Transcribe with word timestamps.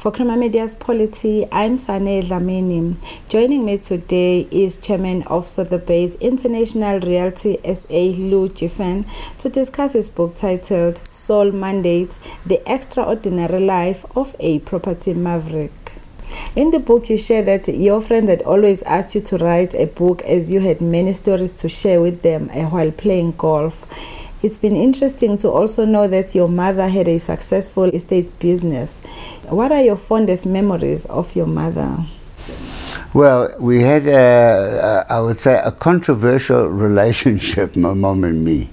For 0.00 0.10
Creamer 0.10 0.36
Media's 0.36 0.74
Polity, 0.74 1.46
I'm 1.52 1.76
Sane 1.76 2.22
Dlamini. 2.22 2.96
Joining 3.28 3.66
me 3.66 3.76
today 3.76 4.48
is 4.50 4.78
Chairman 4.78 5.24
of 5.24 5.46
Sotheby's 5.46 6.14
International 6.14 7.00
Realty 7.00 7.58
SA, 7.62 8.16
Lew 8.18 8.48
Geffen, 8.48 9.04
to 9.36 9.50
discuss 9.50 9.92
his 9.92 10.08
book 10.08 10.34
titled 10.34 11.02
Soul 11.10 11.52
Mandate 11.52 12.18
The 12.46 12.62
Extraordinary 12.66 13.60
Life 13.60 14.06
of 14.16 14.34
a 14.40 14.60
Property 14.60 15.12
Maverick. 15.12 15.92
In 16.56 16.70
the 16.70 16.80
book, 16.80 17.10
you 17.10 17.18
share 17.18 17.42
that 17.42 17.68
your 17.68 18.00
friend 18.00 18.26
had 18.26 18.40
always 18.40 18.82
asked 18.84 19.14
you 19.14 19.20
to 19.20 19.36
write 19.36 19.74
a 19.74 19.84
book 19.84 20.22
as 20.22 20.50
you 20.50 20.60
had 20.60 20.80
many 20.80 21.12
stories 21.12 21.52
to 21.60 21.68
share 21.68 22.00
with 22.00 22.22
them 22.22 22.48
while 22.48 22.90
playing 22.90 23.32
golf. 23.32 23.84
It's 24.42 24.56
been 24.56 24.74
interesting 24.74 25.36
to 25.38 25.50
also 25.50 25.84
know 25.84 26.08
that 26.08 26.34
your 26.34 26.48
mother 26.48 26.88
had 26.88 27.08
a 27.08 27.18
successful 27.18 27.84
estate 27.84 28.32
business. 28.38 29.00
What 29.50 29.70
are 29.70 29.82
your 29.82 29.98
fondest 29.98 30.46
memories 30.46 31.04
of 31.06 31.36
your 31.36 31.46
mother? 31.46 32.06
Well, 33.12 33.54
we 33.58 33.82
had, 33.82 34.06
a, 34.06 35.06
a, 35.10 35.12
I 35.12 35.20
would 35.20 35.40
say, 35.40 35.60
a 35.62 35.70
controversial 35.72 36.66
relationship, 36.86 37.76
my 37.76 37.92
mom 37.92 38.24
and 38.24 38.42
me. 38.42 38.70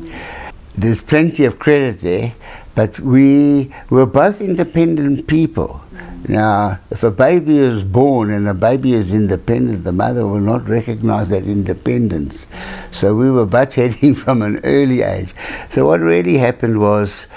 There's 0.76 1.02
plenty 1.02 1.44
of 1.44 1.60
credit 1.60 1.98
there, 2.00 2.34
but 2.74 3.00
we 3.02 3.74
were 3.90 4.06
both 4.06 4.40
independent 4.40 5.28
people. 5.28 5.82
Now, 6.28 6.80
if 6.92 7.04
a 7.04 7.12
baby 7.12 7.58
is 7.58 7.86
born 7.86 8.32
and 8.32 8.48
a 8.50 8.54
baby 8.54 8.92
is 8.92 9.14
independent, 9.14 9.86
the 9.86 9.94
mother 9.94 10.28
will 10.28 10.42
not 10.42 10.68
recognize 10.68 11.30
that 11.30 11.46
independence. 11.46 12.48
So 12.92 13.16
we 13.16 13.32
were 13.32 13.46
butt 13.46 13.76
heading 13.76 14.14
from 14.24 14.42
an 14.42 14.60
early 14.66 15.04
age. 15.04 15.34
So 15.70 15.86
what 15.86 16.02
really 16.02 16.38
happened 16.38 16.82
was 16.82 17.28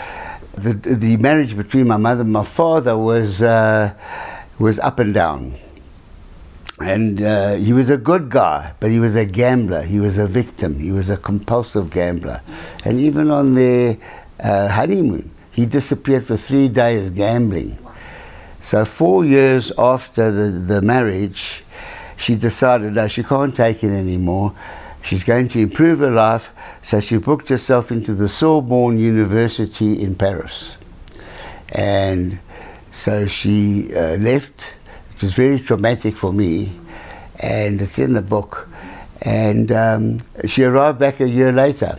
the, 0.54 0.72
the 0.72 1.16
marriage 1.18 1.56
between 1.56 1.86
my 1.86 1.98
mother 1.98 2.22
and 2.22 2.32
my 2.32 2.42
father 2.42 2.98
was, 2.98 3.42
uh, 3.42 3.94
was 4.58 4.80
up 4.80 4.98
and 4.98 5.14
down. 5.14 5.54
And 6.80 7.22
uh, 7.22 7.54
he 7.54 7.72
was 7.72 7.90
a 7.90 7.96
good 7.96 8.28
guy, 8.28 8.72
but 8.80 8.90
he 8.90 8.98
was 8.98 9.14
a 9.14 9.26
gambler. 9.26 9.82
He 9.82 10.00
was 10.00 10.18
a 10.18 10.26
victim. 10.26 10.80
He 10.80 10.90
was 10.90 11.10
a 11.10 11.16
compulsive 11.16 11.90
gambler. 11.90 12.40
And 12.84 12.98
even 12.98 13.30
on 13.30 13.54
their 13.54 13.98
uh, 14.42 14.66
honeymoon, 14.68 15.30
he 15.52 15.66
disappeared 15.66 16.26
for 16.26 16.36
three 16.36 16.68
days 16.68 17.10
gambling. 17.10 17.76
So 18.60 18.84
four 18.84 19.24
years 19.24 19.72
after 19.78 20.30
the, 20.30 20.50
the 20.50 20.82
marriage, 20.82 21.64
she 22.16 22.36
decided 22.36 22.94
that 22.94 23.10
she 23.10 23.22
can't 23.22 23.56
take 23.56 23.82
it 23.82 23.92
anymore. 23.92 24.54
She's 25.02 25.24
going 25.24 25.48
to 25.48 25.60
improve 25.60 26.00
her 26.00 26.10
life, 26.10 26.50
so 26.82 27.00
she 27.00 27.16
booked 27.16 27.48
herself 27.48 27.90
into 27.90 28.12
the 28.14 28.28
Sorbonne 28.28 28.98
University 28.98 30.02
in 30.02 30.14
Paris. 30.14 30.76
And 31.70 32.38
so 32.90 33.26
she 33.26 33.94
uh, 33.94 34.16
left. 34.18 34.74
It 35.16 35.22
was 35.22 35.32
very 35.32 35.58
traumatic 35.58 36.18
for 36.18 36.32
me, 36.32 36.78
and 37.42 37.80
it's 37.80 37.98
in 37.98 38.12
the 38.12 38.22
book. 38.22 38.68
And 39.22 39.72
um, 39.72 40.20
she 40.46 40.64
arrived 40.64 40.98
back 40.98 41.20
a 41.20 41.28
year 41.28 41.50
later. 41.50 41.98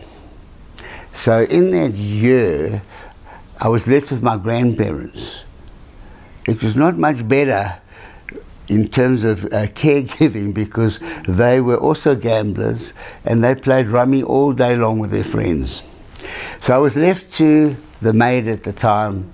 So 1.12 1.42
in 1.42 1.72
that 1.72 1.94
year, 1.94 2.82
I 3.60 3.68
was 3.68 3.88
left 3.88 4.12
with 4.12 4.22
my 4.22 4.36
grandparents 4.36 5.41
it 6.46 6.62
was 6.62 6.76
not 6.76 6.96
much 6.96 7.26
better 7.26 7.78
in 8.68 8.88
terms 8.88 9.24
of 9.24 9.44
uh, 9.46 9.66
caregiving 9.74 10.54
because 10.62 10.98
they 11.28 11.60
were 11.60 11.76
also 11.76 12.14
gamblers 12.14 12.94
and 13.24 13.42
they 13.42 13.54
played 13.54 13.88
rummy 13.88 14.22
all 14.22 14.52
day 14.52 14.76
long 14.76 14.98
with 14.98 15.10
their 15.10 15.24
friends. 15.24 15.82
So 16.60 16.74
I 16.74 16.78
was 16.78 16.96
left 16.96 17.32
to 17.34 17.76
the 18.00 18.12
maid 18.12 18.48
at 18.48 18.62
the 18.64 18.72
time 18.72 19.32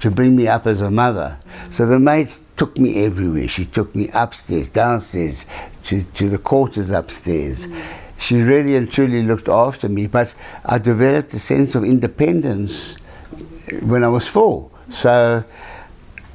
to 0.00 0.10
bring 0.10 0.34
me 0.34 0.48
up 0.48 0.66
as 0.66 0.80
a 0.80 0.90
mother. 0.90 1.38
So 1.70 1.86
the 1.86 1.98
maid 1.98 2.30
took 2.56 2.76
me 2.78 3.04
everywhere. 3.04 3.48
She 3.48 3.66
took 3.66 3.94
me 3.94 4.08
upstairs, 4.12 4.68
downstairs, 4.68 5.46
to, 5.84 6.02
to 6.02 6.28
the 6.28 6.38
quarters 6.38 6.90
upstairs. 6.90 7.68
She 8.18 8.40
really 8.40 8.76
and 8.76 8.90
truly 8.90 9.22
looked 9.22 9.48
after 9.48 9.88
me, 9.88 10.06
but 10.06 10.34
I 10.64 10.78
developed 10.78 11.34
a 11.34 11.38
sense 11.38 11.74
of 11.74 11.84
independence 11.84 12.96
when 13.82 14.04
I 14.04 14.08
was 14.08 14.28
four. 14.28 14.70
So 14.90 15.44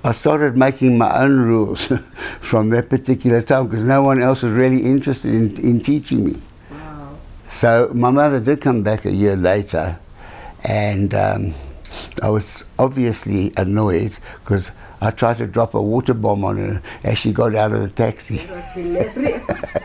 I 0.08 0.12
started 0.12 0.56
making 0.56 0.98
my 0.98 1.22
own 1.22 1.38
rules 1.38 1.92
from 2.40 2.70
that 2.70 2.88
particular 2.88 3.42
time 3.42 3.68
because 3.68 3.84
no 3.84 4.02
one 4.02 4.22
else 4.22 4.42
was 4.42 4.54
really 4.54 4.86
interested 4.86 5.36
in, 5.36 5.54
in 5.58 5.82
teaching 5.82 6.24
me. 6.24 6.42
Wow. 6.72 7.18
So 7.50 7.92
my 7.94 8.10
mother 8.10 8.40
did 8.40 8.62
come 8.62 8.84
back 8.84 9.04
a 9.04 9.12
year 9.12 9.36
later, 9.36 10.00
and 10.64 11.14
um, 11.14 11.56
I 12.24 12.30
was 12.30 12.64
obviously 12.80 13.52
annoyed 13.58 14.18
because 14.46 14.72
I 15.02 15.12
tried 15.12 15.40
to 15.40 15.46
drop 15.46 15.74
a 15.74 15.82
water 15.82 16.14
bomb 16.14 16.46
on 16.46 16.56
her 16.56 16.82
as 17.04 17.18
she 17.18 17.34
got 17.34 17.54
out 17.54 17.74
of 17.74 17.82
the 17.82 17.90
taxi. 17.90 18.38
It 18.38 18.50
was 18.50 18.72
hilarious. 18.72 19.76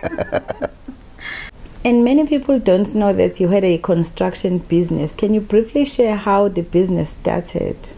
and 1.84 2.04
many 2.04 2.28
people 2.28 2.60
don't 2.60 2.94
know 2.94 3.12
that 3.12 3.40
you 3.40 3.48
had 3.48 3.64
a 3.64 3.76
construction 3.78 4.58
business. 4.58 5.16
Can 5.16 5.34
you 5.34 5.40
briefly 5.40 5.84
share 5.84 6.14
how 6.14 6.46
the 6.46 6.62
business 6.62 7.10
started? 7.10 7.92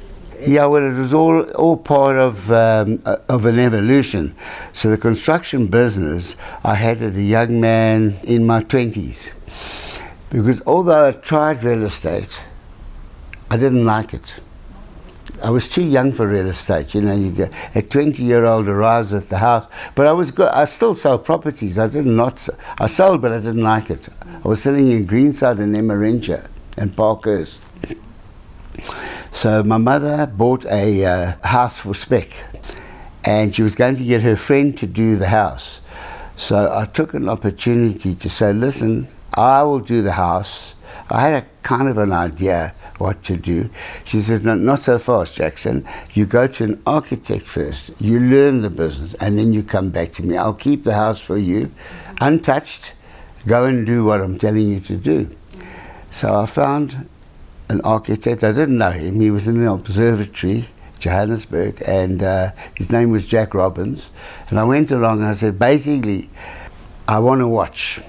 Yeah, 0.46 0.66
well, 0.66 0.84
it 0.84 0.98
was 0.98 1.14
all 1.14 1.42
all 1.52 1.76
part 1.76 2.16
of 2.16 2.50
um, 2.50 3.02
of 3.28 3.46
an 3.46 3.58
evolution. 3.58 4.34
So 4.72 4.90
the 4.90 4.98
construction 4.98 5.68
business, 5.68 6.36
I 6.62 6.74
had 6.74 7.02
as 7.02 7.16
a 7.16 7.22
young 7.22 7.60
man 7.60 8.18
in 8.24 8.46
my 8.46 8.62
twenties, 8.62 9.32
because 10.30 10.60
although 10.66 11.08
I 11.08 11.12
tried 11.12 11.64
real 11.64 11.84
estate, 11.84 12.42
I 13.50 13.56
didn't 13.56 13.84
like 13.84 14.12
it. 14.12 14.34
I 15.42 15.50
was 15.50 15.68
too 15.68 15.84
young 15.84 16.12
for 16.12 16.26
real 16.26 16.46
estate. 16.48 16.94
You 16.94 17.02
know, 17.02 17.14
you 17.14 17.30
get 17.30 17.52
a 17.74 17.82
20 17.82 18.22
year 18.22 18.44
old 18.44 18.66
arrives 18.68 19.12
at 19.12 19.28
the 19.28 19.38
house, 19.38 19.66
but 19.94 20.06
I 20.06 20.12
was 20.12 20.30
good. 20.30 20.48
I 20.48 20.64
still 20.64 20.94
sell 20.94 21.18
properties. 21.18 21.78
I 21.78 21.88
did 21.88 22.06
not. 22.06 22.48
I 22.78 22.86
sold, 22.86 23.20
but 23.20 23.32
I 23.32 23.38
didn't 23.38 23.62
like 23.62 23.90
it. 23.90 24.08
I 24.44 24.48
was 24.48 24.62
selling 24.62 24.90
in 24.90 25.06
Greenside 25.06 25.58
and 25.58 25.74
Emmarentia 25.74 26.46
and 26.78 26.96
Parkhurst. 26.96 27.60
So 29.34 29.64
my 29.64 29.78
mother 29.78 30.26
bought 30.26 30.64
a 30.66 31.04
uh, 31.04 31.46
house 31.46 31.80
for 31.80 31.92
spec, 31.92 32.28
and 33.24 33.54
she 33.54 33.62
was 33.62 33.74
going 33.74 33.96
to 33.96 34.04
get 34.04 34.22
her 34.22 34.36
friend 34.36 34.78
to 34.78 34.86
do 34.86 35.16
the 35.16 35.26
house. 35.26 35.80
So 36.36 36.72
I 36.72 36.86
took 36.86 37.14
an 37.14 37.28
opportunity 37.28 38.14
to 38.14 38.30
say, 38.30 38.52
listen, 38.52 39.08
I 39.34 39.64
will 39.64 39.80
do 39.80 40.02
the 40.02 40.12
house. 40.12 40.74
I 41.10 41.20
had 41.20 41.42
a 41.42 41.46
kind 41.62 41.88
of 41.88 41.98
an 41.98 42.12
idea 42.12 42.74
what 42.98 43.24
to 43.24 43.36
do. 43.36 43.70
She 44.04 44.20
says, 44.20 44.44
no, 44.44 44.54
not 44.54 44.82
so 44.82 44.98
fast, 44.98 45.34
Jackson. 45.34 45.86
You 46.14 46.26
go 46.26 46.46
to 46.46 46.64
an 46.64 46.82
architect 46.86 47.46
first. 47.46 47.90
You 48.00 48.20
learn 48.20 48.62
the 48.62 48.70
business, 48.70 49.14
and 49.14 49.36
then 49.36 49.52
you 49.52 49.64
come 49.64 49.90
back 49.90 50.12
to 50.12 50.22
me. 50.22 50.36
I'll 50.36 50.54
keep 50.54 50.84
the 50.84 50.94
house 50.94 51.20
for 51.20 51.36
you, 51.36 51.72
untouched. 52.20 52.94
Go 53.46 53.64
and 53.64 53.84
do 53.84 54.04
what 54.04 54.20
I'm 54.20 54.38
telling 54.38 54.68
you 54.70 54.80
to 54.80 54.96
do. 54.96 55.36
So 56.10 56.40
I 56.40 56.46
found 56.46 57.08
an 57.68 57.80
architect. 57.82 58.44
I 58.44 58.52
didn't 58.52 58.78
know 58.78 58.90
him. 58.90 59.20
He 59.20 59.30
was 59.30 59.48
in 59.48 59.62
the 59.62 59.70
observatory, 59.70 60.68
Johannesburg, 60.98 61.82
and 61.86 62.22
uh, 62.22 62.50
his 62.74 62.90
name 62.90 63.10
was 63.10 63.26
Jack 63.26 63.54
Robbins. 63.54 64.10
And 64.48 64.58
I 64.58 64.64
went 64.64 64.90
along 64.90 65.20
and 65.20 65.28
I 65.28 65.34
said, 65.34 65.58
basically, 65.58 66.30
I 67.08 67.18
want 67.18 67.40
to 67.40 67.48
watch. 67.48 68.00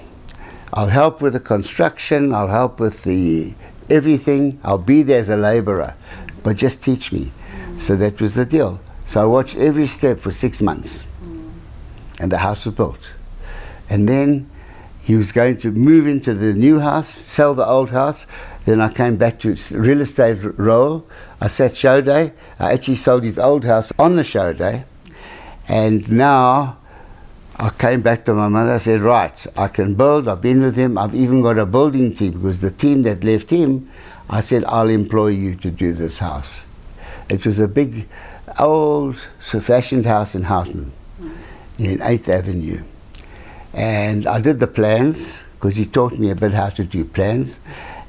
I'll 0.72 0.88
help 0.88 1.22
with 1.22 1.32
the 1.32 1.40
construction. 1.40 2.34
I'll 2.34 2.48
help 2.48 2.80
with 2.80 3.04
the 3.04 3.54
everything. 3.88 4.60
I'll 4.62 4.78
be 4.78 5.02
there 5.02 5.20
as 5.20 5.28
a 5.28 5.36
labourer, 5.36 5.94
but 6.42 6.56
just 6.56 6.82
teach 6.82 7.12
me. 7.12 7.32
So 7.78 7.96
that 7.96 8.20
was 8.20 8.34
the 8.34 8.44
deal. 8.44 8.80
So 9.04 9.22
I 9.22 9.24
watched 9.24 9.56
every 9.56 9.86
step 9.86 10.18
for 10.18 10.30
six 10.30 10.60
months, 10.60 11.04
and 12.18 12.32
the 12.32 12.38
house 12.38 12.64
was 12.64 12.74
built. 12.74 13.12
And 13.88 14.08
then 14.08 14.50
he 15.06 15.14
was 15.14 15.30
going 15.30 15.56
to 15.58 15.70
move 15.70 16.08
into 16.08 16.34
the 16.34 16.52
new 16.52 16.80
house, 16.80 17.08
sell 17.08 17.54
the 17.54 17.64
old 17.64 17.90
house. 17.90 18.26
Then 18.64 18.80
I 18.80 18.92
came 18.92 19.14
back 19.14 19.38
to 19.38 19.54
real 19.70 20.00
estate 20.00 20.38
role. 20.58 21.06
I 21.40 21.46
sat 21.46 21.76
show 21.76 22.00
day. 22.00 22.32
I 22.58 22.72
actually 22.72 22.96
sold 22.96 23.22
his 23.22 23.38
old 23.38 23.64
house 23.64 23.92
on 24.00 24.16
the 24.16 24.24
show 24.24 24.52
day. 24.52 24.84
And 25.68 26.10
now 26.10 26.78
I 27.54 27.70
came 27.70 28.02
back 28.02 28.24
to 28.24 28.34
my 28.34 28.48
mother. 28.48 28.72
I 28.72 28.78
said, 28.78 29.00
Right, 29.00 29.46
I 29.56 29.68
can 29.68 29.94
build. 29.94 30.26
I've 30.26 30.40
been 30.40 30.60
with 30.60 30.74
him. 30.74 30.98
I've 30.98 31.14
even 31.14 31.40
got 31.40 31.56
a 31.56 31.66
building 31.66 32.12
team 32.12 32.32
because 32.32 32.60
the 32.60 32.72
team 32.72 33.02
that 33.02 33.22
left 33.22 33.50
him, 33.50 33.88
I 34.28 34.40
said, 34.40 34.64
I'll 34.64 34.90
employ 34.90 35.28
you 35.28 35.54
to 35.54 35.70
do 35.70 35.92
this 35.92 36.18
house. 36.18 36.66
It 37.28 37.46
was 37.46 37.60
a 37.60 37.68
big, 37.68 38.08
old, 38.58 39.20
fashioned 39.38 40.06
house 40.06 40.34
in 40.34 40.42
Houghton, 40.42 40.92
in 41.78 41.98
8th 42.00 42.28
Avenue. 42.28 42.82
And 43.76 44.26
I 44.26 44.40
did 44.40 44.58
the 44.58 44.66
plans 44.66 45.42
because 45.54 45.76
he 45.76 45.84
taught 45.84 46.18
me 46.18 46.30
a 46.30 46.34
bit 46.34 46.52
how 46.52 46.70
to 46.70 46.82
do 46.82 47.04
plans. 47.04 47.60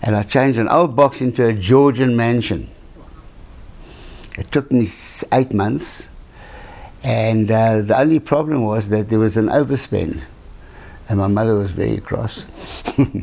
And 0.01 0.15
I 0.15 0.23
changed 0.23 0.57
an 0.57 0.69
old 0.69 0.95
box 0.95 1.21
into 1.21 1.45
a 1.45 1.53
Georgian 1.53 2.15
mansion. 2.15 2.69
It 4.37 4.51
took 4.51 4.71
me 4.71 4.87
eight 5.33 5.53
months. 5.53 6.07
And 7.03 7.51
uh, 7.51 7.81
the 7.81 7.99
only 7.99 8.19
problem 8.19 8.63
was 8.63 8.89
that 8.89 9.09
there 9.09 9.19
was 9.19 9.37
an 9.37 9.47
overspend. 9.47 10.21
and 11.09 11.19
my 11.19 11.27
mother 11.27 11.55
was 11.55 11.71
very 11.71 11.97
cross. 11.97 12.45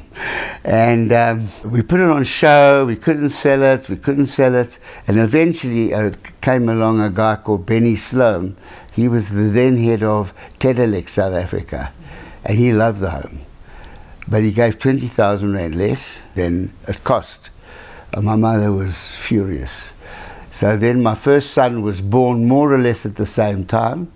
and 0.65 1.13
um, 1.13 1.49
we 1.65 1.83
put 1.83 2.01
it 2.01 2.09
on 2.09 2.25
show, 2.25 2.87
we 2.87 2.97
couldn't 2.97 3.29
sell 3.29 3.63
it, 3.63 3.89
we 3.89 3.97
couldn't 3.97 4.27
sell 4.27 4.55
it, 4.55 4.79
and 5.07 5.19
eventually 5.19 5.93
uh, 5.93 6.13
came 6.41 6.69
along 6.69 7.01
a 7.01 7.11
guy 7.11 7.37
called 7.37 7.67
Benny 7.67 7.97
Sloan. 7.97 8.57
He 8.93 9.07
was 9.09 9.31
the 9.31 9.51
then 9.51 9.77
head 9.77 10.03
of 10.03 10.33
Tedelex 10.61 11.11
South 11.11 11.35
Africa, 11.35 11.93
and 12.45 12.59
he 12.59 12.73
loved 12.73 13.01
the 13.01 13.11
home. 13.11 13.41
But 14.29 14.43
he 14.43 14.53
gave 14.53 14.79
20,000 14.79 15.53
Rand 15.53 15.75
less 15.75 16.23
than 16.35 16.73
it 16.87 17.05
cost. 17.05 17.51
And 18.13 18.25
my 18.25 18.37
mother 18.37 18.73
was 18.73 19.15
furious. 19.15 19.93
So 20.51 20.77
then 20.77 21.03
my 21.03 21.15
first 21.15 21.51
son 21.51 21.83
was 21.83 22.01
born 22.01 22.47
more 22.47 22.73
or 22.73 22.79
less 22.79 23.05
at 23.05 23.17
the 23.17 23.27
same 23.27 23.65
time. 23.67 24.13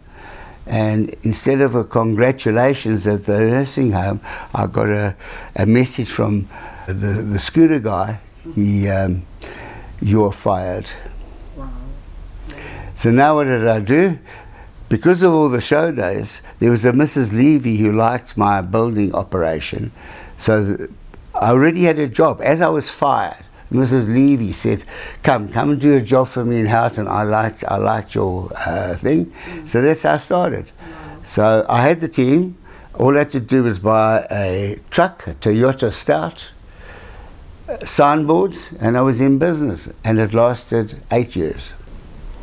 And 0.66 1.16
instead 1.22 1.60
of 1.60 1.74
a 1.74 1.82
congratulations 1.82 3.06
at 3.06 3.24
the 3.24 3.38
nursing 3.38 3.92
home, 3.92 4.20
I 4.54 4.66
got 4.66 4.88
a, 4.90 5.16
a 5.56 5.66
message 5.66 6.10
from 6.10 6.48
the, 6.86 6.92
the 6.92 7.38
scooter 7.38 7.80
guy. 7.80 8.20
He, 8.54 8.88
um, 8.88 9.24
you're 10.00 10.32
fired. 10.32 10.90
Wow. 11.56 11.70
So 12.94 13.10
now 13.10 13.36
what 13.36 13.44
did 13.44 13.66
I 13.66 13.80
do? 13.80 14.18
Because 14.88 15.22
of 15.22 15.32
all 15.32 15.50
the 15.50 15.60
show 15.60 15.92
days, 15.92 16.40
there 16.60 16.70
was 16.70 16.84
a 16.84 16.92
Mrs. 16.92 17.32
Levy 17.32 17.76
who 17.76 17.92
liked 17.92 18.36
my 18.36 18.62
building 18.62 19.14
operation. 19.14 19.92
So 20.38 20.76
th- 20.76 20.90
I 21.34 21.50
already 21.50 21.84
had 21.84 21.98
a 21.98 22.08
job. 22.08 22.40
As 22.42 22.62
I 22.62 22.68
was 22.68 22.88
fired, 22.88 23.44
Mrs. 23.70 24.06
Levy 24.12 24.52
said, 24.52 24.84
"Come, 25.22 25.48
come 25.48 25.70
and 25.72 25.80
do 25.80 25.94
a 25.94 26.00
job 26.00 26.28
for 26.28 26.44
me 26.44 26.58
in 26.60 26.66
Houghton. 26.66 27.06
I 27.06 27.22
liked, 27.24 27.64
I 27.68 27.76
liked 27.76 28.14
your 28.14 28.50
uh, 28.66 28.94
thing." 28.96 29.32
So 29.66 29.82
that's 29.82 30.02
how 30.04 30.14
I 30.14 30.16
started. 30.16 30.66
So 31.22 31.66
I 31.68 31.82
had 31.82 32.00
the 32.00 32.08
team. 32.08 32.56
All 32.94 33.14
I 33.14 33.18
had 33.18 33.30
to 33.32 33.40
do 33.40 33.64
was 33.64 33.78
buy 33.78 34.26
a 34.30 34.80
truck, 34.90 35.26
a 35.26 35.34
Toyota 35.34 35.92
Stout, 35.92 36.50
uh, 37.68 37.84
signboards, 37.84 38.72
and 38.80 38.96
I 38.96 39.02
was 39.02 39.20
in 39.20 39.38
business. 39.38 39.92
And 40.02 40.18
it 40.18 40.32
lasted 40.32 40.96
eight 41.12 41.36
years. 41.36 41.72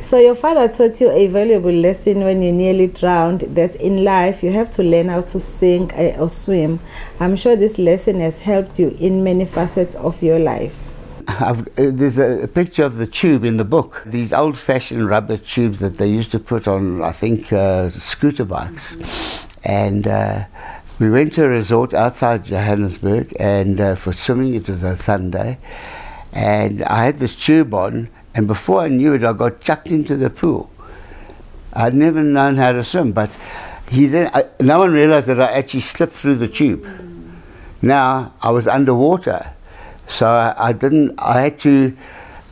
So 0.01 0.19
your 0.19 0.35
father 0.35 0.67
taught 0.67 1.01
you 1.01 1.09
a 1.09 1.27
valuable 1.27 1.71
lesson 1.71 2.23
when 2.23 2.41
you 2.41 2.51
nearly 2.51 2.87
drowned 2.87 3.41
that 3.41 3.75
in 3.75 4.03
life 4.03 4.43
you 4.43 4.51
have 4.51 4.69
to 4.71 4.83
learn 4.83 5.09
how 5.09 5.21
to 5.21 5.39
sink 5.39 5.93
uh, 5.93 6.19
or 6.19 6.29
swim. 6.29 6.79
I'm 7.19 7.35
sure 7.35 7.55
this 7.55 7.79
lesson 7.79 8.19
has 8.19 8.41
helped 8.41 8.77
you 8.77 8.95
in 8.99 9.23
many 9.23 9.45
facets 9.45 9.95
of 9.95 10.21
your 10.21 10.37
life. 10.37 10.85
Uh, 11.27 11.63
there's 11.75 12.19
a, 12.19 12.47
picture 12.47 12.83
of 12.83 12.97
the 12.97 13.07
tube 13.07 13.43
in 13.43 13.57
the 13.57 13.65
book. 13.65 14.03
These 14.05 14.31
old-fashioned 14.31 15.07
rubber 15.09 15.37
tubes 15.37 15.79
that 15.79 15.97
they 15.97 16.07
used 16.07 16.31
to 16.31 16.39
put 16.39 16.67
on, 16.67 17.01
I 17.01 17.11
think, 17.11 17.51
uh, 17.51 17.89
scooter 17.89 18.45
bikes. 18.45 18.95
And 19.63 20.07
uh, 20.07 20.45
we 20.99 21.09
went 21.09 21.33
to 21.33 21.45
a 21.45 21.47
resort 21.47 21.93
outside 21.93 22.45
Johannesburg, 22.45 23.35
and 23.39 23.81
uh, 23.81 23.95
for 23.95 24.13
swimming, 24.13 24.53
it 24.53 24.69
was 24.69 24.83
a 24.83 24.95
Sunday. 24.95 25.57
And 26.31 26.83
I 26.83 27.05
had 27.05 27.17
this 27.17 27.43
tube 27.43 27.73
on, 27.73 28.09
and 28.35 28.47
before 28.47 28.81
I 28.81 28.89
knew 28.89 29.13
it, 29.13 29.23
I 29.23 29.31
got 29.31 29.61
chucked 29.61 29.87
into 29.87 30.17
the 30.17 30.29
pool. 30.29 30.69
I'd 31.73 31.93
never 31.93 32.21
known 32.21 32.57
how 32.57 32.73
to 32.73 32.83
swim, 32.83 33.13
but 33.13 33.35
he 33.89 34.07
then, 34.07 34.29
I, 34.33 34.45
no 34.59 34.79
one 34.79 34.91
realized 34.91 35.27
that 35.27 35.39
I 35.39 35.51
actually 35.51 35.81
slipped 35.81 36.13
through 36.13 36.35
the 36.35 36.47
tube. 36.47 36.85
Now 37.81 38.33
I 38.41 38.51
was 38.51 38.67
underwater, 38.67 39.51
so 40.07 40.27
I, 40.27 40.69
I 40.69 40.73
didn't. 40.73 41.19
I 41.19 41.41
had 41.41 41.59
to, 41.61 41.95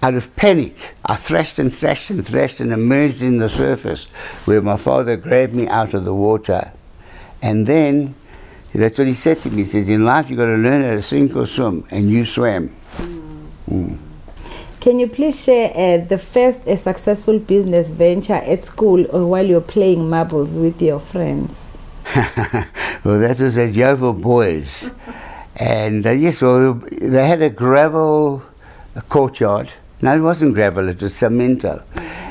out 0.01 0.13
of 0.13 0.35
panic, 0.35 0.95
I 1.05 1.15
thrashed 1.15 1.59
and 1.59 1.73
thrashed 1.73 2.09
and 2.09 2.25
thrashed 2.25 2.59
and 2.59 2.71
emerged 2.71 3.21
in 3.21 3.39
the 3.39 3.49
surface, 3.49 4.05
where 4.45 4.61
my 4.61 4.77
father 4.77 5.17
grabbed 5.17 5.53
me 5.53 5.67
out 5.67 5.93
of 5.93 6.05
the 6.05 6.13
water, 6.13 6.71
and 7.41 7.65
then 7.65 8.15
that's 8.73 8.97
what 8.97 9.07
he 9.07 9.13
said 9.13 9.39
to 9.39 9.49
me. 9.49 9.63
He 9.63 9.65
says, 9.65 9.89
"In 9.89 10.05
life, 10.05 10.29
you've 10.29 10.39
got 10.39 10.45
to 10.45 10.55
learn 10.55 10.83
how 10.83 10.91
to 10.91 11.01
sink 11.01 11.35
or 11.35 11.45
swim," 11.45 11.85
and 11.89 12.11
you 12.11 12.25
swam. 12.25 12.75
Mm. 13.69 13.97
Can 14.83 14.99
you 14.99 15.07
please 15.07 15.41
share 15.41 15.71
uh, 15.73 16.05
the 16.05 16.17
first 16.17 16.67
uh, 16.67 16.75
successful 16.75 17.39
business 17.39 17.91
venture 17.91 18.33
at 18.33 18.65
school 18.65 19.05
or 19.15 19.25
while 19.25 19.45
you're 19.45 19.61
playing 19.61 20.09
marbles 20.09 20.57
with 20.57 20.81
your 20.81 20.99
friends? 20.99 21.77
well, 22.15 23.17
that 23.21 23.37
was 23.39 23.57
at 23.57 23.69
Yeoville 23.69 24.19
Boys. 24.21 24.91
and 25.55 26.05
uh, 26.05 26.11
yes, 26.11 26.41
well, 26.41 26.73
they 27.01 27.25
had 27.25 27.41
a 27.41 27.49
gravel 27.49 28.43
courtyard. 29.07 29.71
No, 30.01 30.17
it 30.17 30.19
wasn't 30.19 30.53
gravel, 30.53 30.89
it 30.89 31.01
was 31.01 31.13
cemento. 31.13 31.81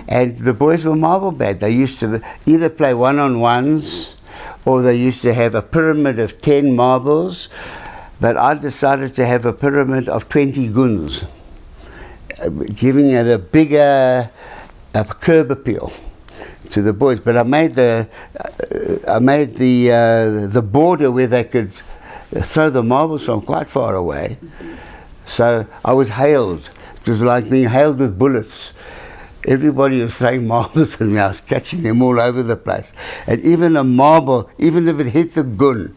And 0.07 0.39
the 0.39 0.53
boys 0.53 0.85
were 0.85 0.95
marble 0.95 1.33
bad. 1.33 1.61
They 1.61 1.71
used 1.71 2.01
to 2.01 2.21
either 2.45 2.69
play 2.69 2.93
one 2.93 3.19
on 3.19 3.41
ones 3.41 4.17
or 4.67 4.83
they 4.83 4.97
used 4.97 5.23
to 5.23 5.33
have 5.33 5.55
a 5.55 5.63
pyramid 5.63 6.19
of 6.19 6.43
10 6.43 6.77
marbles. 6.77 7.49
But 8.21 8.37
I 8.37 8.53
decided 8.53 9.15
to 9.15 9.25
have 9.25 9.47
a 9.47 9.55
pyramid 9.55 10.07
of 10.07 10.29
20 10.29 10.69
guns, 10.69 11.25
giving 12.75 13.11
it 13.11 13.27
a 13.27 13.39
bigger 13.39 14.31
a 14.95 15.05
curb 15.05 15.51
appeal 15.51 15.93
to 16.71 16.83
the 16.83 16.93
boys. 16.93 17.21
But 17.21 17.37
I 17.37 17.43
made 17.43 17.75
the 17.75 18.09
uh, 18.39 19.11
I 19.11 19.19
made 19.19 19.57
the 19.57 19.93
uh, 19.93 20.47
the 20.47 20.63
border 20.63 21.11
where 21.11 21.27
they 21.27 21.45
could 21.45 21.73
throw 22.41 22.71
the 22.71 22.83
marbles 22.83 23.25
from 23.25 23.43
quite 23.43 23.69
far 23.69 23.95
away. 23.95 24.39
So 25.25 25.67
I 25.85 25.93
was 25.93 26.11
hailed. 26.11 26.71
It 27.05 27.09
was 27.11 27.21
like 27.21 27.51
being 27.51 27.69
hailed 27.69 27.99
with 27.99 28.19
bullets. 28.19 28.73
Everybody 29.47 30.03
was 30.03 30.17
throwing 30.19 30.47
marbles 30.55 31.01
at 31.01 31.09
me. 31.09 31.19
I 31.19 31.29
was 31.29 31.41
catching 31.41 31.83
them 31.83 32.01
all 32.03 32.21
over 32.21 32.43
the 32.43 32.57
place. 32.57 32.93
And 33.27 33.41
even 33.45 33.77
a 33.77 33.85
marble, 33.85 34.51
even 34.59 34.89
if 34.89 35.01
it 35.01 35.09
hit 35.09 35.33
the 35.35 35.43
gun, 35.43 35.95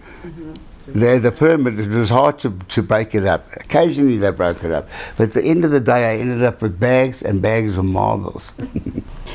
there, 0.88 1.20
the 1.20 1.32
pyramid, 1.32 1.80
it 1.80 1.90
was 1.90 2.10
hard 2.10 2.40
to, 2.40 2.52
to 2.70 2.84
break 2.84 3.16
it 3.16 3.26
up. 3.26 3.52
Occasionally 3.56 4.18
they 4.18 4.32
broke 4.32 4.64
it 4.64 4.72
up. 4.72 4.88
But 5.18 5.30
at 5.30 5.34
the 5.34 5.44
end 5.44 5.66
of 5.66 5.72
the 5.72 5.80
day, 5.80 6.14
I 6.14 6.20
ended 6.20 6.44
up 6.44 6.62
with 6.62 6.80
bags 6.80 7.24
and 7.24 7.42
bags 7.42 7.78
of 7.78 7.86
marbles. 7.86 8.52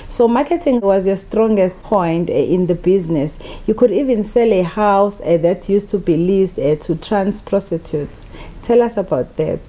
So 0.08 0.26
marketing 0.26 0.80
was 0.80 1.06
your 1.06 1.16
strongest 1.16 1.80
point 1.84 2.30
uh, 2.30 2.32
in 2.32 2.66
the 2.66 2.74
business. 2.74 3.38
You 3.68 3.74
could 3.74 3.92
even 3.92 4.24
sell 4.24 4.52
a 4.52 4.62
house 4.62 5.20
uh, 5.20 5.38
that 5.38 5.68
used 5.68 5.88
to 5.90 5.98
be 5.98 6.16
leased 6.16 6.58
uh, 6.58 6.74
to 6.76 6.96
trans 6.96 7.40
prostitutes. 7.40 8.26
Tell 8.62 8.82
us 8.82 8.96
about 8.96 9.36
that. 9.36 9.60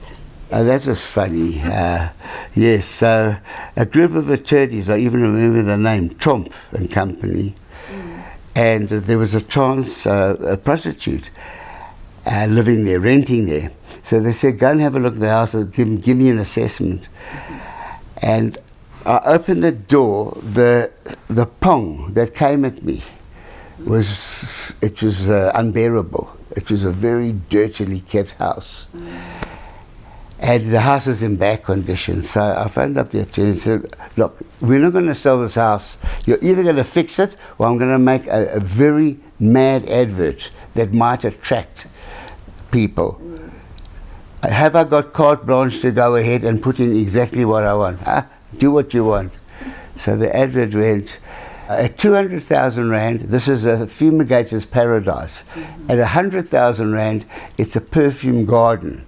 Oh, 0.51 0.63
that 0.63 0.87
was 0.87 1.05
funny. 1.05 1.61
Uh, 1.61 2.09
yes, 2.55 2.85
so 2.85 3.35
a 3.75 3.85
group 3.85 4.15
of 4.15 4.31
attorneys, 4.31 4.89
I 4.89 4.97
even 4.97 5.21
remember 5.21 5.61
the 5.61 5.77
name, 5.77 6.15
Trump 6.15 6.51
and 6.71 6.89
Company, 6.89 7.53
and 8.55 8.89
there 8.89 9.19
was 9.19 9.35
a 9.35 9.41
trans 9.41 10.07
uh, 10.07 10.37
a 10.41 10.57
prostitute 10.57 11.29
uh, 12.25 12.47
living 12.49 12.85
there, 12.85 12.99
renting 12.99 13.45
there. 13.45 13.71
So 14.03 14.19
they 14.19 14.31
said, 14.33 14.59
go 14.59 14.71
and 14.71 14.81
have 14.81 14.95
a 14.95 14.99
look 14.99 15.13
at 15.13 15.19
the 15.19 15.29
house 15.29 15.53
and 15.53 15.71
give, 15.71 16.03
give 16.03 16.17
me 16.17 16.29
an 16.29 16.39
assessment. 16.39 17.07
And 18.17 18.57
I 19.05 19.19
opened 19.25 19.63
the 19.63 19.71
door, 19.71 20.37
the, 20.41 20.91
the 21.27 21.45
pong 21.45 22.13
that 22.13 22.35
came 22.35 22.65
at 22.65 22.83
me 22.83 23.01
was, 23.79 24.73
it 24.81 25.01
was 25.01 25.29
uh, 25.29 25.51
unbearable. 25.55 26.35
It 26.55 26.69
was 26.69 26.83
a 26.83 26.91
very 26.91 27.31
dirtily 27.31 28.01
kept 28.01 28.33
house. 28.33 28.85
And 30.39 30.71
the 30.71 30.81
house 30.81 31.05
was 31.05 31.21
in 31.21 31.35
bad 31.35 31.63
condition. 31.63 32.23
So 32.23 32.41
I 32.41 32.67
phoned 32.67 32.97
up 32.97 33.11
the 33.11 33.21
attorney 33.21 33.51
and 33.51 33.59
said, 33.59 33.95
look, 34.17 34.39
we're 34.59 34.79
not 34.79 34.91
going 34.91 35.05
to 35.05 35.15
sell 35.15 35.39
this 35.39 35.55
house. 35.55 35.97
You're 36.25 36.39
either 36.41 36.63
going 36.63 36.77
to 36.77 36.83
fix 36.83 37.19
it 37.19 37.35
or 37.59 37.67
I'm 37.67 37.77
going 37.77 37.91
to 37.91 37.99
make 37.99 38.25
a, 38.25 38.55
a 38.55 38.59
very 38.59 39.19
mad 39.39 39.87
advert 39.87 40.49
that 40.73 40.93
might 40.93 41.23
attract 41.23 41.87
people. 42.71 43.21
Have 44.43 44.75
I 44.75 44.83
got 44.83 45.13
carte 45.13 45.45
blanche 45.45 45.81
to 45.81 45.91
go 45.91 46.15
ahead 46.15 46.43
and 46.43 46.61
put 46.61 46.79
in 46.79 46.97
exactly 46.97 47.45
what 47.45 47.63
I 47.63 47.75
want? 47.75 47.99
Huh? 48.01 48.23
Do 48.57 48.71
what 48.71 48.93
you 48.93 49.05
want. 49.05 49.33
So 49.95 50.17
the 50.17 50.35
advert 50.35 50.73
went 50.73 51.19
uh, 51.71 51.75
at 51.75 51.97
200,000 51.97 52.89
Rand, 52.89 53.21
this 53.21 53.47
is 53.47 53.65
a 53.65 53.87
fumigator's 53.87 54.65
paradise. 54.65 55.45
At 55.87 55.99
100,000 55.99 56.91
Rand, 56.91 57.25
it's 57.57 57.77
a 57.77 57.81
perfume 57.81 58.45
garden. 58.45 59.05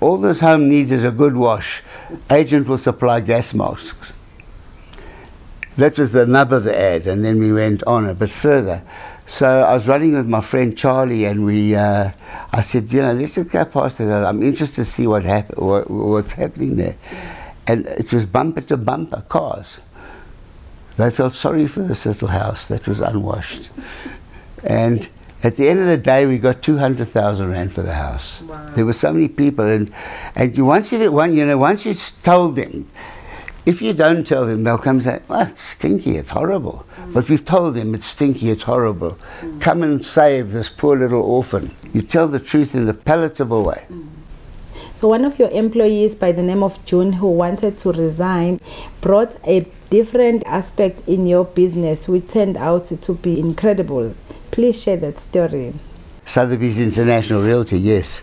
All 0.00 0.16
this 0.16 0.38
home 0.38 0.68
needs 0.68 0.92
is 0.92 1.02
a 1.02 1.10
good 1.10 1.34
wash. 1.34 1.82
Agent 2.30 2.68
will 2.68 2.78
supply 2.78 3.18
gas 3.18 3.52
masks. 3.52 4.12
That 5.76 5.98
was 5.98 6.12
the 6.12 6.24
nub 6.24 6.52
of 6.52 6.62
the 6.62 6.78
ad, 6.78 7.08
and 7.08 7.24
then 7.24 7.40
we 7.40 7.52
went 7.52 7.82
on 7.82 8.06
a 8.06 8.14
bit 8.14 8.30
further. 8.30 8.82
So 9.28 9.60
I 9.60 9.74
was 9.74 9.86
running 9.86 10.14
with 10.14 10.26
my 10.26 10.40
friend 10.40 10.76
Charlie, 10.76 11.26
and 11.26 11.44
we, 11.44 11.74
uh, 11.74 12.12
I 12.50 12.62
said, 12.62 12.90
you 12.90 13.02
know, 13.02 13.12
let's 13.12 13.34
just 13.34 13.50
go 13.50 13.62
past 13.66 14.00
it. 14.00 14.08
I'm 14.10 14.42
interested 14.42 14.76
to 14.76 14.84
see 14.86 15.06
what 15.06 15.24
hap- 15.24 15.54
what, 15.58 15.90
what's 15.90 16.32
happening 16.32 16.76
there. 16.76 16.96
And 17.66 17.86
it 17.86 18.10
was 18.10 18.24
bumper 18.24 18.62
to 18.62 18.78
bumper 18.78 19.22
cars. 19.28 19.80
They 20.96 21.10
felt 21.10 21.34
sorry 21.34 21.66
for 21.66 21.82
this 21.82 22.06
little 22.06 22.28
house 22.28 22.68
that 22.68 22.88
was 22.88 23.00
unwashed. 23.00 23.68
And 24.64 25.06
at 25.42 25.56
the 25.56 25.68
end 25.68 25.80
of 25.80 25.86
the 25.86 25.98
day, 25.98 26.24
we 26.24 26.38
got 26.38 26.62
200,000 26.62 27.50
Rand 27.50 27.74
for 27.74 27.82
the 27.82 27.92
house. 27.92 28.40
Wow. 28.40 28.70
There 28.74 28.86
were 28.86 28.94
so 28.94 29.12
many 29.12 29.28
people. 29.28 29.66
And, 29.66 29.92
and 30.36 30.66
once, 30.66 30.90
you, 30.90 31.12
one, 31.12 31.36
you 31.36 31.44
know, 31.44 31.58
once 31.58 31.84
you 31.84 31.94
told 32.22 32.56
them, 32.56 32.88
If 33.68 33.82
you 33.82 33.92
don't 33.92 34.26
tell 34.26 34.46
them, 34.46 34.64
they'll 34.64 34.78
come 34.78 34.96
and 34.96 35.04
say, 35.04 35.20
oh, 35.28 35.42
it's 35.42 35.60
stinky, 35.60 36.16
it's 36.16 36.30
horrible. 36.30 36.86
Mm. 36.96 37.12
But 37.12 37.28
we've 37.28 37.44
told 37.44 37.74
them 37.74 37.94
it's 37.94 38.06
stinky, 38.06 38.48
it's 38.48 38.62
horrible. 38.62 39.18
Mm. 39.42 39.60
Come 39.60 39.82
and 39.82 40.02
save 40.02 40.52
this 40.52 40.70
poor 40.70 40.96
little 40.96 41.20
orphan. 41.20 41.76
You 41.92 42.00
tell 42.00 42.28
the 42.28 42.40
truth 42.40 42.74
in 42.74 42.88
a 42.88 42.94
palatable 42.94 43.62
way. 43.62 43.84
Mm. 43.90 44.08
So, 44.94 45.06
one 45.08 45.26
of 45.26 45.38
your 45.38 45.50
employees 45.50 46.14
by 46.14 46.32
the 46.32 46.42
name 46.42 46.62
of 46.62 46.82
June, 46.86 47.12
who 47.12 47.30
wanted 47.30 47.76
to 47.82 47.92
resign, 47.92 48.58
brought 49.02 49.36
a 49.46 49.66
different 49.90 50.44
aspect 50.46 51.02
in 51.06 51.26
your 51.26 51.44
business 51.44 52.08
which 52.08 52.26
turned 52.26 52.56
out 52.56 52.86
to 52.86 53.14
be 53.16 53.38
incredible. 53.38 54.14
Please 54.50 54.82
share 54.82 54.96
that 54.96 55.18
story. 55.18 55.74
Sotheby's 56.24 56.78
International 56.78 57.42
Realty, 57.42 57.78
yes. 57.78 58.22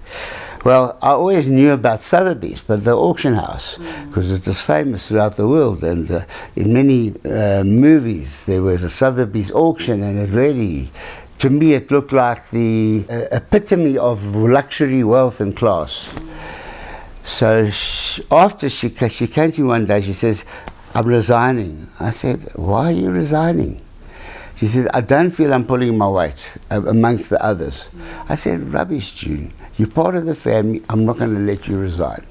Well, 0.66 0.98
I 1.00 1.12
always 1.12 1.46
knew 1.46 1.74
about 1.74 2.02
Sotheby's, 2.02 2.60
but 2.60 2.84
the 2.84 2.98
auction 2.98 3.36
house, 3.36 3.78
because 4.06 4.32
mm. 4.32 4.38
it 4.38 4.48
was 4.48 4.62
famous 4.62 5.08
throughout 5.08 5.36
the 5.36 5.48
world, 5.48 5.84
and 5.84 6.10
uh, 6.10 6.22
in 6.56 6.74
many 6.74 7.14
uh, 7.24 7.64
movies 7.64 8.48
there 8.48 8.64
was 8.64 8.82
a 8.82 8.90
Sotheby's 8.90 9.52
auction, 9.52 10.02
and 10.02 10.18
it 10.18 10.32
really, 10.32 10.90
to 11.38 11.52
me, 11.52 11.74
it 11.74 11.92
looked 11.92 12.12
like 12.12 12.50
the 12.50 13.06
uh, 13.08 13.26
epitome 13.32 13.96
of 13.96 14.36
luxury, 14.36 15.04
wealth, 15.04 15.40
and 15.40 15.56
class. 15.56 16.10
So 17.24 17.70
she, 17.70 18.24
after 18.32 18.68
she 18.68 18.90
she 18.90 19.28
came 19.28 19.52
to 19.52 19.62
me 19.62 19.68
one 19.68 19.86
day, 19.86 20.02
she 20.02 20.14
says, 20.14 20.46
"I'm 20.96 21.06
resigning." 21.06 21.92
I 22.00 22.10
said, 22.10 22.50
"Why 22.56 22.86
are 22.86 22.92
you 22.92 23.12
resigning?" 23.12 23.82
She 24.56 24.66
said, 24.66 24.88
"I 24.96 25.02
don't 25.02 25.30
feel 25.30 25.54
I'm 25.54 25.66
pulling 25.66 25.96
my 25.96 26.10
weight 26.10 26.58
uh, 26.72 26.82
amongst 26.88 27.30
the 27.30 27.40
others." 27.46 27.90
Mm. 27.96 28.32
I 28.32 28.36
said, 28.36 28.74
"Rubbish, 28.74 29.12
June." 29.14 29.54
You're 29.78 29.90
part 29.90 30.16
of 30.16 30.26
the 30.26 30.36
family. 30.36 30.84
I'm 30.90 31.06
not 31.06 31.18
going 31.18 31.34
to 31.34 31.42
let 31.42 31.68
you 31.68 31.78
resign. 31.78 32.26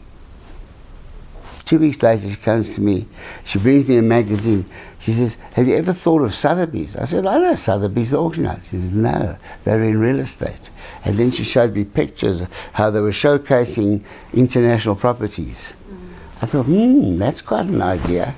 Two 1.64 1.78
weeks 1.78 2.02
later, 2.02 2.28
she 2.28 2.36
comes 2.36 2.74
to 2.74 2.82
me. 2.82 3.06
She 3.44 3.58
brings 3.58 3.88
me 3.88 3.96
a 3.96 4.02
magazine. 4.02 4.66
She 4.98 5.12
says, 5.12 5.36
Have 5.54 5.66
you 5.66 5.76
ever 5.76 5.94
thought 5.94 6.20
of 6.22 6.34
Sotheby's? 6.34 6.94
I 6.94 7.06
said, 7.06 7.26
I 7.26 7.38
know 7.38 7.54
Sotheby's, 7.54 8.10
the 8.10 8.18
auction 8.18 8.44
house. 8.44 8.64
She 8.64 8.76
says, 8.76 8.92
No, 8.92 9.38
they're 9.64 9.82
in 9.82 9.98
real 9.98 10.20
estate. 10.20 10.70
And 11.04 11.18
then 11.18 11.30
she 11.30 11.42
showed 11.42 11.74
me 11.74 11.84
pictures 11.84 12.42
of 12.42 12.52
how 12.74 12.90
they 12.90 13.00
were 13.00 13.10
showcasing 13.10 14.04
international 14.34 14.94
properties. 14.94 15.72
Mm. 15.90 16.42
I 16.42 16.46
thought, 16.46 16.66
hmm, 16.66 17.16
that's 17.16 17.40
quite 17.40 17.66
an 17.66 17.80
idea. 17.80 18.34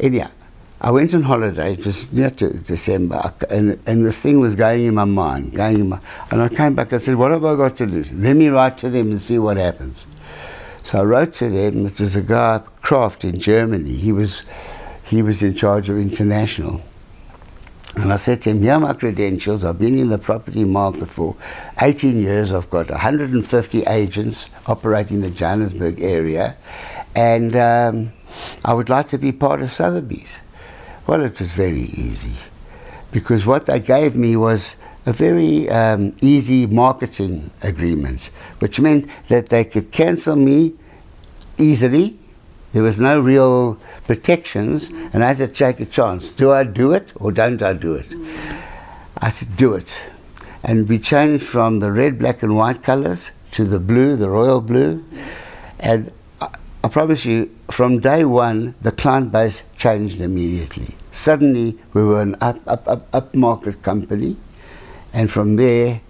Anyhow, 0.00 0.30
I 0.84 0.90
went 0.90 1.14
on 1.14 1.22
holiday, 1.22 1.74
it 1.74 1.86
was 1.86 2.10
near 2.10 2.30
to 2.30 2.54
December, 2.54 3.32
and, 3.48 3.78
and 3.86 4.04
this 4.04 4.20
thing 4.20 4.40
was 4.40 4.56
going 4.56 4.84
in 4.84 4.94
my 4.94 5.04
mind, 5.04 5.54
going 5.54 5.78
in 5.78 5.88
my, 5.90 6.00
and 6.32 6.42
I 6.42 6.48
came 6.48 6.74
back, 6.74 6.92
I 6.92 6.96
said, 6.96 7.14
what 7.14 7.30
have 7.30 7.44
I 7.44 7.54
got 7.54 7.76
to 7.76 7.86
lose? 7.86 8.12
Let 8.12 8.34
me 8.34 8.48
write 8.48 8.78
to 8.78 8.90
them 8.90 9.12
and 9.12 9.20
see 9.20 9.38
what 9.38 9.58
happens. 9.58 10.06
So 10.82 10.98
I 10.98 11.04
wrote 11.04 11.34
to 11.34 11.48
them, 11.48 11.86
it 11.86 12.00
was 12.00 12.16
a 12.16 12.20
guy, 12.20 12.62
Kraft 12.80 13.24
in 13.24 13.38
Germany, 13.38 13.94
he 13.94 14.10
was, 14.10 14.42
he 15.04 15.22
was 15.22 15.40
in 15.40 15.54
charge 15.54 15.88
of 15.88 15.98
international. 15.98 16.82
And 17.94 18.12
I 18.12 18.16
said 18.16 18.42
to 18.42 18.50
him, 18.50 18.62
here 18.62 18.72
are 18.72 18.80
my 18.80 18.94
credentials, 18.94 19.62
I've 19.62 19.78
been 19.78 19.96
in 19.96 20.08
the 20.08 20.18
property 20.18 20.64
market 20.64 21.10
for 21.10 21.36
18 21.80 22.20
years, 22.20 22.52
I've 22.52 22.70
got 22.70 22.90
150 22.90 23.84
agents 23.84 24.50
operating 24.66 25.20
the 25.20 25.30
Johannesburg 25.30 26.02
area, 26.02 26.56
and 27.14 27.54
um, 27.54 28.12
I 28.64 28.74
would 28.74 28.88
like 28.88 29.06
to 29.08 29.18
be 29.18 29.30
part 29.30 29.62
of 29.62 29.70
Sotheby's. 29.70 30.40
Well, 31.06 31.22
it 31.22 31.38
was 31.38 31.52
very 31.52 31.82
easy 31.82 32.34
because 33.10 33.44
what 33.44 33.66
they 33.66 33.80
gave 33.80 34.16
me 34.16 34.36
was 34.36 34.76
a 35.04 35.12
very 35.12 35.68
um, 35.68 36.14
easy 36.20 36.66
marketing 36.66 37.50
agreement, 37.62 38.30
which 38.60 38.80
meant 38.80 39.08
that 39.28 39.48
they 39.48 39.64
could 39.64 39.90
cancel 39.90 40.36
me 40.36 40.74
easily. 41.58 42.18
There 42.72 42.82
was 42.82 43.00
no 43.00 43.20
real 43.20 43.78
protections, 44.06 44.88
mm-hmm. 44.88 45.08
and 45.12 45.24
I 45.24 45.28
had 45.28 45.38
to 45.38 45.48
take 45.48 45.80
a 45.80 45.86
chance. 45.86 46.30
Do 46.30 46.52
I 46.52 46.64
do 46.64 46.92
it 46.92 47.12
or 47.16 47.32
don't 47.32 47.60
I 47.62 47.72
do 47.72 47.94
it? 47.94 48.10
Mm-hmm. 48.10 48.62
I 49.18 49.28
said, 49.28 49.56
do 49.56 49.74
it. 49.74 50.10
And 50.64 50.88
we 50.88 50.98
changed 50.98 51.44
from 51.44 51.80
the 51.80 51.92
red, 51.92 52.18
black, 52.18 52.42
and 52.42 52.56
white 52.56 52.82
colors 52.82 53.32
to 53.52 53.64
the 53.64 53.78
blue, 53.78 54.16
the 54.16 54.28
royal 54.28 54.60
blue. 54.60 55.04
And 55.78 56.12
I 56.84 56.88
promise 56.88 57.24
you, 57.24 57.48
from 57.70 58.00
day 58.00 58.24
one, 58.24 58.74
the 58.82 58.90
client 58.90 59.30
base 59.30 59.64
changed 59.76 60.20
immediately. 60.20 60.96
Suddenly, 61.12 61.78
we 61.92 62.02
were 62.02 62.20
an 62.20 62.34
up, 62.40 62.58
up, 62.66 62.88
up, 62.88 63.06
up 63.14 63.32
market 63.34 63.82
company, 63.82 64.36
and 65.12 65.30
from 65.30 65.54
there, 65.54 66.00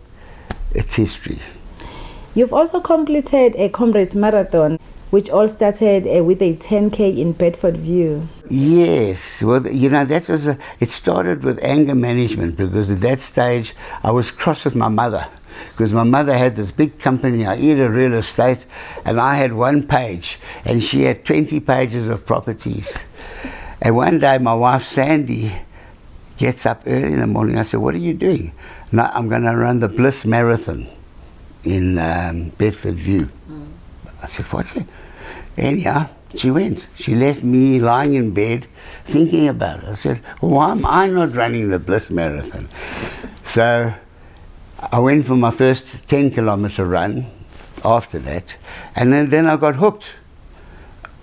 it's 0.74 0.94
history. 0.94 1.40
You've 2.34 2.54
also 2.54 2.80
completed 2.80 3.54
a 3.56 3.68
Comrades 3.68 4.14
Marathon, 4.14 4.78
which 5.10 5.28
all 5.28 5.46
started 5.46 6.08
uh, 6.08 6.24
with 6.24 6.40
a 6.40 6.56
10K 6.56 7.18
in 7.18 7.34
Bedfordview. 7.34 8.26
Yes, 8.48 9.42
well, 9.42 9.66
you 9.66 9.90
know, 9.90 10.06
that 10.06 10.26
was 10.26 10.46
a, 10.46 10.56
it 10.80 10.88
started 10.88 11.44
with 11.44 11.62
anger 11.62 11.94
management 11.94 12.56
because 12.56 12.90
at 12.90 13.02
that 13.02 13.18
stage 13.20 13.74
I 14.02 14.10
was 14.10 14.30
cross 14.30 14.64
with 14.64 14.74
my 14.74 14.88
mother 14.88 15.28
because 15.70 15.92
my 15.92 16.04
mother 16.04 16.36
had 16.36 16.56
this 16.56 16.70
big 16.70 16.98
company, 16.98 17.46
Aida 17.46 17.90
Real 17.90 18.14
Estate, 18.14 18.66
and 19.04 19.20
I 19.20 19.36
had 19.36 19.52
one 19.52 19.86
page, 19.86 20.38
and 20.64 20.82
she 20.82 21.02
had 21.02 21.24
20 21.24 21.60
pages 21.60 22.08
of 22.08 22.26
properties. 22.26 23.04
And 23.80 23.96
one 23.96 24.18
day, 24.18 24.38
my 24.38 24.54
wife 24.54 24.82
Sandy 24.82 25.52
gets 26.36 26.66
up 26.66 26.82
early 26.86 27.12
in 27.12 27.20
the 27.20 27.26
morning. 27.26 27.58
I 27.58 27.62
said, 27.62 27.80
What 27.80 27.94
are 27.94 27.98
you 27.98 28.14
doing? 28.14 28.52
No, 28.92 29.10
I'm 29.12 29.28
going 29.28 29.42
to 29.42 29.56
run 29.56 29.80
the 29.80 29.88
Bliss 29.88 30.24
Marathon 30.24 30.88
in 31.64 31.98
um, 31.98 32.52
Bedfordview. 32.52 33.28
Mm. 33.48 33.68
I 34.22 34.26
said, 34.26 34.46
What? 34.46 34.66
Anyhow, 35.56 36.08
she 36.34 36.50
went. 36.50 36.88
She 36.94 37.14
left 37.14 37.42
me 37.42 37.78
lying 37.78 38.14
in 38.14 38.32
bed 38.32 38.66
thinking 39.04 39.48
about 39.48 39.82
it. 39.82 39.88
I 39.90 39.94
said, 39.94 40.20
well, 40.40 40.52
Why 40.52 40.70
am 40.70 40.86
I 40.86 41.06
not 41.08 41.34
running 41.34 41.70
the 41.70 41.78
Bliss 41.78 42.10
Marathon? 42.10 42.68
So 43.44 43.92
I 44.90 44.98
went 44.98 45.26
for 45.26 45.36
my 45.36 45.50
first 45.50 46.08
10 46.08 46.32
kilometer 46.32 46.84
run 46.84 47.26
after 47.84 48.18
that, 48.20 48.56
and 48.96 49.12
then, 49.12 49.30
then 49.30 49.46
I 49.46 49.56
got 49.56 49.76
hooked. 49.76 50.06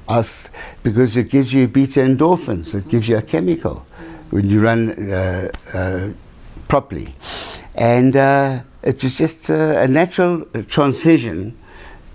I've, 0.08 0.50
because 0.82 1.16
it 1.18 1.30
gives 1.30 1.54
you 1.54 1.68
beta 1.68 2.00
endorphins, 2.00 2.74
it 2.74 2.88
gives 2.88 3.08
you 3.08 3.18
a 3.18 3.22
chemical 3.22 3.86
when 4.30 4.50
you 4.50 4.60
run 4.60 5.12
uh, 5.12 5.50
uh, 5.74 6.10
properly. 6.68 7.13
And 7.75 8.16
uh, 8.16 8.62
it 8.82 9.04
was 9.04 9.18
just 9.18 9.50
a 9.50 9.88
natural 9.88 10.46
transition 10.68 11.58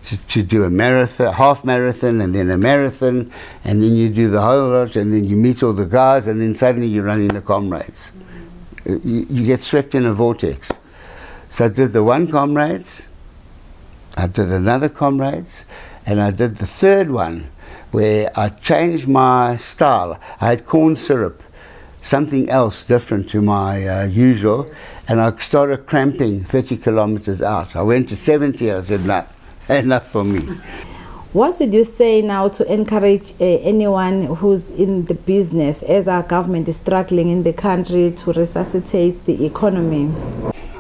to, 0.07 0.17
to, 0.17 0.43
do 0.43 0.65
a 0.65 0.71
marathon, 0.71 1.33
half 1.33 1.65
marathon, 1.65 2.21
and 2.21 2.35
then 2.35 2.51
a 2.51 2.59
marathon, 2.59 3.31
and 3.65 3.83
then 3.83 3.95
you 3.95 4.11
do 4.11 4.29
the 4.29 4.41
whole 4.41 4.71
lot, 4.71 4.97
and 4.97 5.13
then 5.13 5.25
you 5.25 5.37
meet 5.37 5.63
all 5.63 5.73
the 5.73 5.87
guys, 5.87 6.27
and 6.27 6.41
then 6.41 6.55
suddenly 6.55 6.89
you're 6.89 7.05
running 7.05 7.29
the 7.29 7.41
comrades. 7.41 8.13
You, 8.87 9.27
you 9.31 9.47
get 9.47 9.63
swept 9.63 9.95
in 9.95 10.05
a 10.05 10.13
vortex. 10.13 10.73
So 11.55 11.67
I 11.67 11.69
did 11.69 11.93
the 11.93 12.03
one 12.03 12.27
comrades, 12.27 13.07
I 14.17 14.27
did 14.27 14.49
another 14.49 14.89
comrades, 14.89 15.67
and 16.05 16.21
I 16.21 16.33
did 16.33 16.57
the 16.57 16.67
third 16.67 17.13
one 17.13 17.47
where 17.93 18.33
I 18.37 18.49
changed 18.49 19.07
my 19.07 19.55
style. 19.55 20.19
I 20.41 20.49
had 20.49 20.67
corn 20.67 20.97
syrup, 20.97 21.45
something 22.03 22.51
else 22.51 22.83
different 22.83 23.31
to 23.31 23.41
my 23.41 23.87
uh, 23.87 24.07
usual, 24.07 24.69
and 25.07 25.21
I 25.21 25.33
started 25.39 25.87
cramping 25.87 26.43
30 26.43 26.77
kilometers 26.79 27.41
out. 27.41 27.77
I 27.77 27.83
went 27.83 28.09
to 28.09 28.17
70, 28.17 28.73
I 28.73 28.81
said, 28.81 29.05
no, 29.05 29.25
enough 29.69 30.11
for 30.11 30.25
me. 30.25 30.41
What 31.33 31.57
would 31.61 31.73
you 31.73 31.85
say 31.85 32.21
now 32.21 32.49
to 32.49 32.65
encourage 32.73 33.31
uh, 33.41 33.45
anyone 33.45 34.25
who's 34.25 34.71
in 34.71 35.05
the 35.05 35.15
business 35.15 35.85
as 35.85 36.09
our 36.09 36.25
government 36.25 36.69
is 36.69 36.79
struggling 36.79 37.29
in 37.29 37.45
the 37.45 37.53
country 37.53 38.11
to 38.11 38.33
resuscitate 38.33 39.25
the 39.25 39.47
economy? 39.47 40.11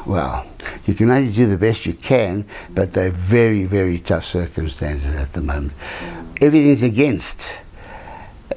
Well, 0.06 0.46
you 0.86 0.94
can 0.94 1.10
only 1.10 1.32
do 1.32 1.46
the 1.46 1.56
best 1.56 1.86
you 1.86 1.94
can, 1.94 2.44
but 2.70 2.92
they're 2.92 3.10
very, 3.10 3.64
very 3.64 3.98
tough 3.98 4.24
circumstances 4.24 5.14
at 5.14 5.32
the 5.32 5.40
moment. 5.40 5.72
Everything's 6.42 6.82
against. 6.82 7.54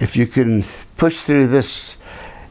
If 0.02 0.18
you 0.18 0.28
can 0.28 0.66
push 0.98 1.20
through 1.20 1.48
this, 1.48 1.98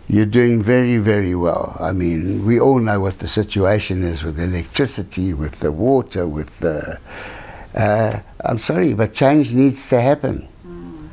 you're 0.09 0.25
doing 0.25 0.63
very, 0.63 0.97
very 0.97 1.35
well. 1.35 1.77
I 1.79 1.93
mean, 1.93 2.47
we 2.47 2.59
all 2.59 2.79
know 2.79 3.01
what 3.01 3.19
the 3.19 3.29
situation 3.29 4.03
is 4.03 4.23
with 4.23 4.41
electricity, 4.41 5.35
with 5.35 5.61
the 5.61 5.73
water, 5.73 6.27
with 6.27 6.61
the. 6.61 6.99
Uh, 7.75 8.21
I'm 8.45 8.59
sorry, 8.59 8.95
but 8.95 9.13
change 9.13 9.53
needs 9.53 9.89
to 9.91 10.01
happen. 10.01 10.49
Mm. 10.67 11.09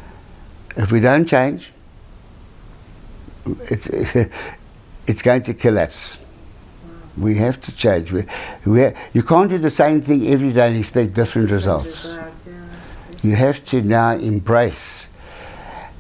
If 0.78 0.92
we 0.94 1.02
don't 1.02 1.26
change, 1.26 1.74
it's, 3.46 3.88
it's 5.08 5.22
going 5.22 5.42
to 5.44 5.54
collapse. 5.54 6.18
We 7.18 7.36
have 7.36 7.62
to 7.62 7.76
change. 7.76 8.12
We, 8.12 8.26
we 8.66 8.92
you 9.14 9.24
can't 9.24 9.50
do 9.50 9.58
the 9.58 9.70
same 9.70 10.02
thing 10.02 10.28
every 10.28 10.52
day 10.52 10.68
and 10.68 10.78
expect 10.78 11.14
different 11.14 11.52
results. 11.52 12.12
You 13.22 13.36
have 13.36 13.64
to 13.66 13.82
now 13.82 14.12
embrace. 14.16 15.10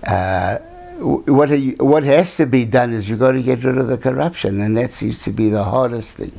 Uh, 0.05 0.57
what, 0.99 1.49
you, 1.49 1.75
what 1.79 2.03
has 2.03 2.35
to 2.37 2.45
be 2.45 2.65
done 2.65 2.93
is 2.93 3.09
you've 3.09 3.19
got 3.19 3.31
to 3.31 3.41
get 3.41 3.63
rid 3.63 3.77
of 3.77 3.87
the 3.87 3.97
corruption, 3.97 4.61
and 4.61 4.75
that 4.77 4.91
seems 4.91 5.23
to 5.23 5.31
be 5.31 5.49
the 5.49 5.63
hardest 5.63 6.17
thing. 6.17 6.33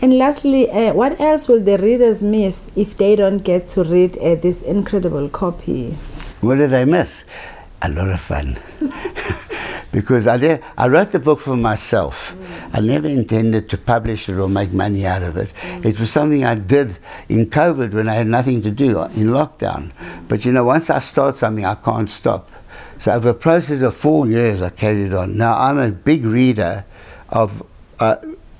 And 0.00 0.16
lastly, 0.16 0.70
uh, 0.70 0.94
what 0.94 1.20
else 1.20 1.48
will 1.48 1.62
the 1.62 1.76
readers 1.78 2.22
miss 2.22 2.70
if 2.76 2.96
they 2.96 3.16
don't 3.16 3.38
get 3.38 3.66
to 3.68 3.82
read 3.82 4.16
uh, 4.18 4.36
this 4.36 4.62
incredible 4.62 5.28
copy? 5.28 5.90
What 6.40 6.56
did 6.56 6.70
they 6.70 6.84
miss? 6.84 7.24
a 7.82 7.88
lot 7.90 8.08
of 8.08 8.20
fun. 8.20 8.58
because 9.90 10.26
I, 10.26 10.36
did, 10.36 10.62
I 10.76 10.88
wrote 10.88 11.12
the 11.12 11.18
book 11.18 11.40
for 11.40 11.56
myself. 11.56 12.34
Mm. 12.34 12.70
I 12.74 12.80
never 12.80 13.08
intended 13.08 13.70
to 13.70 13.78
publish 13.78 14.28
it 14.28 14.36
or 14.36 14.48
make 14.48 14.72
money 14.72 15.06
out 15.06 15.22
of 15.22 15.36
it. 15.36 15.52
Mm. 15.54 15.86
It 15.86 15.98
was 15.98 16.10
something 16.10 16.44
I 16.44 16.56
did 16.56 16.98
in 17.28 17.46
COVID 17.46 17.94
when 17.94 18.08
I 18.08 18.14
had 18.14 18.26
nothing 18.26 18.62
to 18.62 18.70
do, 18.70 19.02
in 19.02 19.28
lockdown. 19.28 19.92
But 20.28 20.44
you 20.44 20.52
know, 20.52 20.64
once 20.64 20.90
I 20.90 20.98
start 20.98 21.38
something, 21.38 21.64
I 21.64 21.74
can't 21.74 22.10
stop. 22.10 22.50
So 22.98 23.12
over 23.12 23.30
a 23.30 23.34
process 23.34 23.80
of 23.82 23.96
four 23.96 24.26
years, 24.26 24.60
I 24.60 24.70
carried 24.70 25.14
on. 25.14 25.36
Now 25.36 25.56
I'm 25.58 25.78
a 25.78 25.90
big 25.90 26.24
reader 26.24 26.84
of, 27.30 27.62
uh, 28.00 28.16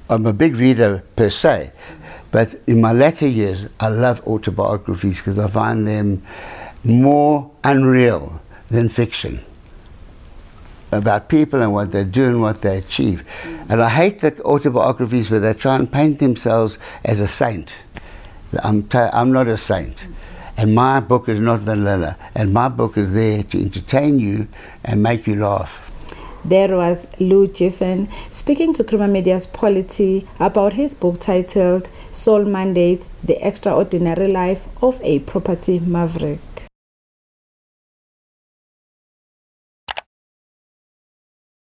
I'm 0.08 0.24
a 0.26 0.32
big 0.32 0.56
reader 0.56 1.02
per 1.16 1.28
se, 1.28 1.72
but 2.30 2.54
in 2.66 2.80
my 2.80 2.92
latter 2.92 3.28
years, 3.28 3.66
I 3.80 3.88
love 3.88 4.26
autobiographies 4.26 5.18
because 5.18 5.38
I 5.38 5.48
find 5.48 5.86
them 5.86 6.22
more 6.84 7.50
unreal 7.64 8.40
than 8.68 8.88
fiction 8.88 9.44
about 10.92 11.28
people 11.28 11.62
and 11.62 11.72
what 11.72 11.92
they 11.92 12.04
do 12.04 12.26
and 12.26 12.40
what 12.40 12.62
they 12.62 12.78
achieve. 12.78 13.24
Mm. 13.42 13.70
And 13.70 13.82
I 13.82 13.88
hate 13.88 14.20
the 14.20 14.42
autobiographies 14.42 15.30
where 15.30 15.40
they 15.40 15.54
try 15.54 15.76
and 15.76 15.90
paint 15.90 16.18
themselves 16.18 16.78
as 17.04 17.20
a 17.20 17.28
saint. 17.28 17.84
I'm, 18.62 18.88
I'm 18.92 19.32
not 19.32 19.46
a 19.46 19.56
saint. 19.56 19.96
Mm. 19.96 20.14
And 20.58 20.74
my 20.74 20.98
book 21.00 21.28
is 21.28 21.38
not 21.38 21.60
vanilla. 21.60 22.16
And 22.34 22.52
my 22.52 22.68
book 22.68 22.96
is 22.96 23.12
there 23.12 23.44
to 23.44 23.60
entertain 23.60 24.18
you 24.18 24.48
and 24.84 25.02
make 25.02 25.26
you 25.26 25.36
laugh. 25.36 25.88
There 26.44 26.76
was 26.76 27.06
Lew 27.20 27.46
Geffen 27.48 28.08
speaking 28.32 28.72
to 28.74 28.84
Creamer 28.84 29.08
Media's 29.08 29.46
Polity 29.46 30.26
about 30.40 30.72
his 30.72 30.94
book 30.94 31.20
titled 31.20 31.88
Soul 32.10 32.44
Mandate 32.44 33.06
The 33.22 33.36
Extraordinary 33.46 34.28
Life 34.28 34.66
of 34.82 35.00
a 35.02 35.18
Property 35.20 35.78
Maverick. 35.80 36.38